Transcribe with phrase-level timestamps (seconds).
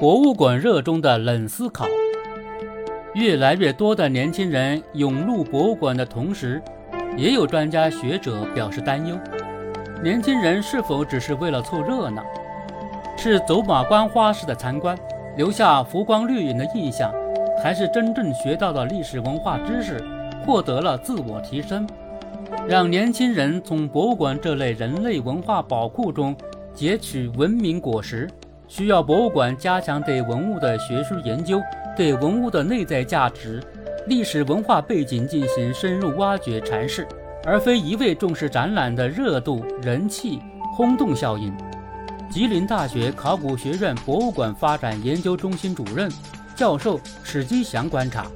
[0.00, 1.86] 博物馆热中的冷思考。
[3.14, 6.60] 越来越多的年轻人涌入博物馆的同时，
[7.16, 9.16] 也有专家学者表示担忧：
[10.02, 12.24] 年轻人是否只是为了凑热闹，
[13.16, 14.98] 是走马观花式的参观，
[15.36, 17.12] 留下浮光掠影的印象，
[17.62, 20.02] 还是真正学到了历史文化知识，
[20.44, 21.86] 获得了自我提升？
[22.68, 26.34] 让年轻人从博物馆这类人类文化宝库中
[26.74, 28.28] 截取文明果实，
[28.68, 31.60] 需要博物馆加强对文物的学术研究。
[31.96, 33.62] 对文物的内在价值、
[34.08, 37.06] 历史文化背景进行深入挖掘阐释，
[37.44, 40.40] 而非一味重视展览的热度、人气、
[40.76, 41.56] 轰动效应。
[42.28, 46.10] 吉林大学考古学院博物馆发展研究中心主任
[46.56, 48.26] 教授史基祥观察，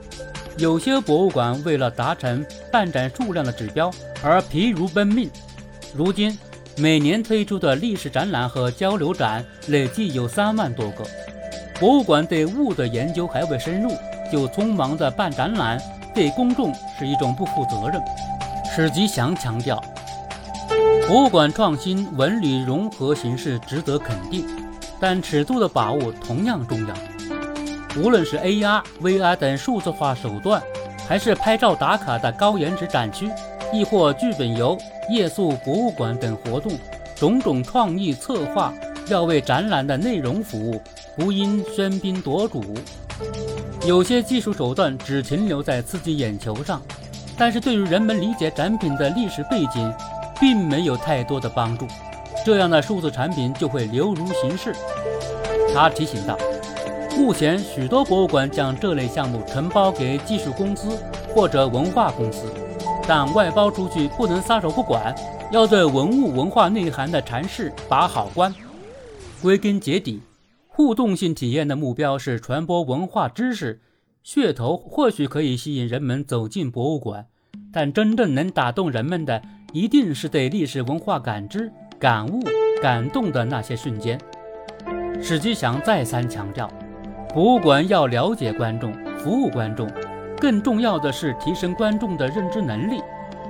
[0.56, 3.90] 有些博物馆为了达成办展数量的指标
[4.22, 5.28] 而疲如奔命。
[5.92, 6.38] 如今，
[6.80, 11.04] 每年推出的历史展览和交流展累计有三万多个。
[11.80, 13.90] 博物馆对物的研究还未深入，
[14.30, 15.80] 就匆忙地办展览，
[16.14, 18.00] 对公众是一种不负责任。
[18.70, 19.82] 史吉祥强调，
[21.08, 24.46] 博物馆创新文旅融合形式值得肯定，
[25.00, 26.94] 但尺度的把握同样重要。
[27.96, 30.62] 无论是 AR、VR 等数字化手段，
[31.08, 33.28] 还是拍照打卡的高颜值展区，
[33.72, 34.76] 亦或剧本游、
[35.10, 36.72] 夜宿博物馆等活动，
[37.14, 38.72] 种种创意策划
[39.08, 40.80] 要为展览的内容服务。
[41.16, 42.62] 不应喧宾夺主，
[43.84, 46.80] 有些技术手段只停留在刺激眼球上，
[47.36, 49.92] 但是对于人们理解展品的历史背景，
[50.38, 51.88] 并没有太多的帮助。
[52.46, 54.72] 这样的数字产品就会流如形式。
[55.74, 56.38] 他提醒道，
[57.16, 60.96] 目前许多博物馆将这类项目承包给技术公司
[61.34, 62.44] 或者文化公司，
[63.08, 65.14] 但外包出去不能撒手不管，
[65.50, 68.54] 要对文物文化内涵的阐释把好关。
[69.40, 70.20] 归根结底。
[70.66, 73.80] 互动性体验的目标是传播文化知识，
[74.24, 77.26] 噱头或许可以吸引人们走进博物馆，
[77.72, 79.42] 但真正能打动人们的，
[79.72, 82.44] 一定是对历史文化感知、感悟、
[82.80, 84.20] 感动的那些瞬间。
[85.20, 86.70] 史基祥再三强调，
[87.34, 89.90] 博物馆要了解观众、服务观众，
[90.40, 93.02] 更重要的是提升观众的认知能力，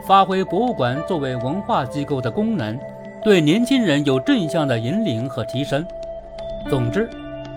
[0.07, 2.79] 发挥博物馆作为文化机构的功能，
[3.23, 5.85] 对年轻人有正向的引领和提升。
[6.69, 7.09] 总之，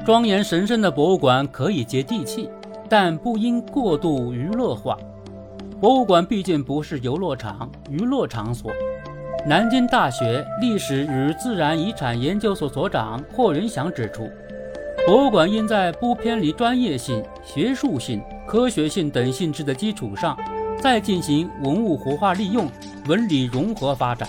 [0.06, 2.50] 庄严神圣的博物馆可以接地气，
[2.90, 4.98] 但不应过度娱乐化。
[5.80, 8.72] 博物馆毕竟不是游乐场、娱乐场所。
[9.44, 14.30] 南京大学历史与自然遗产研究所所长霍云祥指出，
[15.06, 20.38] 博物馆应在不偏离专业性、学术性、科学性等性质的基础上，
[20.82, 22.70] 再进行文物活化利用、
[23.08, 24.28] 文理融合发展。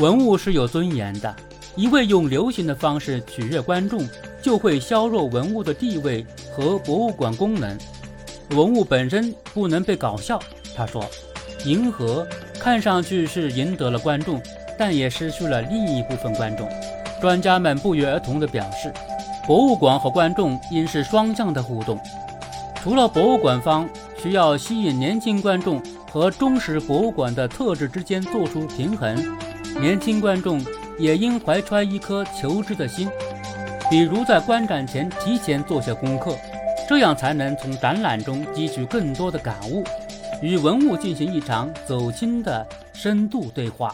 [0.00, 1.34] 文物是有尊严的。
[1.76, 4.08] 一味用流行的方式取悦观众，
[4.40, 6.24] 就会削弱文物的地位
[6.56, 7.76] 和博物馆功能。
[8.50, 10.38] 文物本身不能被搞笑。
[10.76, 11.04] 他说
[11.66, 12.26] ：“迎合
[12.60, 14.40] 看上去是赢得了观众，
[14.78, 16.68] 但也失去了另一部分观众。”
[17.20, 18.92] 专家们不约而同地表示，
[19.46, 21.98] 博物馆和观众应是双向的互动。
[22.84, 29.16] 除了博物馆方需要吸引年轻观众和忠实博物馆的特质之间做出平衡，
[29.80, 30.62] 年轻观众。
[30.96, 33.08] 也应怀揣一颗求知的心，
[33.90, 36.36] 比如在观展前提前做些功课，
[36.88, 39.82] 这样才能从展览中汲取更多的感悟，
[40.40, 43.92] 与文物进行一场走心的深度对话。